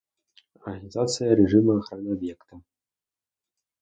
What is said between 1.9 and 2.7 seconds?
объекта